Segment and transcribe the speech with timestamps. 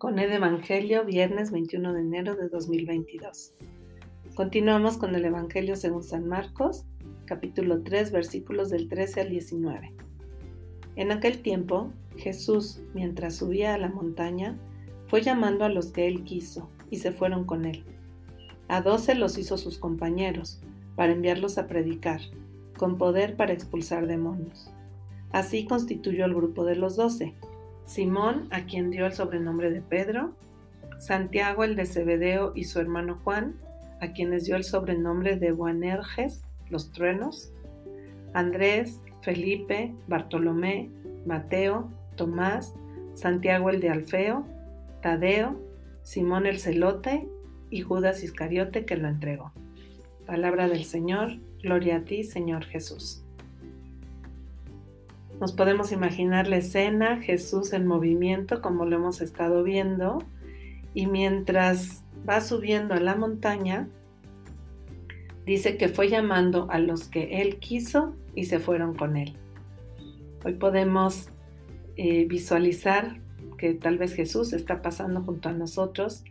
[0.00, 3.52] Poned Evangelio, viernes 21 de enero de 2022.
[4.34, 6.86] Continuamos con el Evangelio según San Marcos,
[7.26, 9.92] capítulo 3, versículos del 13 al 19.
[10.96, 14.58] En aquel tiempo, Jesús, mientras subía a la montaña,
[15.06, 17.84] fue llamando a los que él quiso, y se fueron con él.
[18.68, 20.62] A doce los hizo sus compañeros,
[20.96, 22.22] para enviarlos a predicar,
[22.78, 24.72] con poder para expulsar demonios.
[25.30, 27.34] Así constituyó el grupo de los doce
[27.90, 30.36] Simón, a quien dio el sobrenombre de Pedro,
[31.00, 33.56] Santiago el de Zebedeo y su hermano Juan,
[34.00, 37.52] a quienes dio el sobrenombre de Boanerges, los truenos,
[38.32, 40.88] Andrés, Felipe, Bartolomé,
[41.26, 42.74] Mateo, Tomás,
[43.14, 44.46] Santiago el de Alfeo,
[45.02, 45.60] Tadeo,
[46.04, 47.26] Simón el celote
[47.70, 49.52] y Judas Iscariote que lo entregó.
[50.26, 53.24] Palabra del Señor, gloria a ti, Señor Jesús.
[55.40, 60.18] Nos podemos imaginar la escena, Jesús en movimiento, como lo hemos estado viendo,
[60.92, 63.88] y mientras va subiendo a la montaña,
[65.46, 69.34] dice que fue llamando a los que él quiso y se fueron con él.
[70.44, 71.30] Hoy podemos
[71.96, 73.18] eh, visualizar
[73.56, 76.22] que tal vez Jesús está pasando junto a nosotros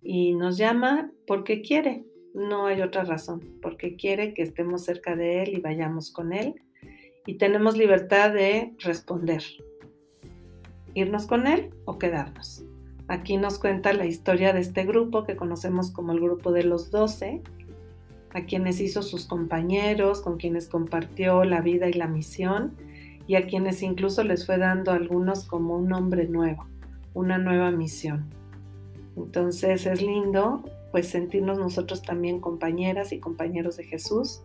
[0.00, 5.42] y nos llama porque quiere, no hay otra razón, porque quiere que estemos cerca de
[5.42, 6.54] Él y vayamos con Él
[7.26, 9.42] y tenemos libertad de responder.
[10.94, 12.64] Irnos con él o quedarnos.
[13.08, 16.90] Aquí nos cuenta la historia de este grupo que conocemos como el grupo de los
[16.90, 17.42] doce,
[18.30, 22.74] a quienes hizo sus compañeros, con quienes compartió la vida y la misión,
[23.26, 26.66] y a quienes incluso les fue dando algunos como un nombre nuevo,
[27.14, 28.30] una nueva misión.
[29.16, 34.42] Entonces es lindo pues sentirnos nosotros también compañeras y compañeros de Jesús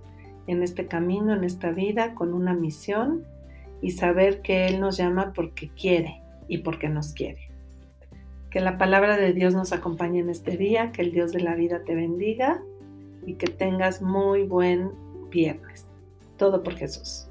[0.49, 3.23] en este camino, en esta vida, con una misión
[3.81, 7.49] y saber que Él nos llama porque quiere y porque nos quiere.
[8.49, 11.53] Que la palabra de Dios nos acompañe en este día, que el Dios de la
[11.53, 12.63] vida te bendiga
[13.25, 14.91] y que tengas muy buen
[15.29, 15.85] viernes.
[16.37, 17.27] Todo por Jesús.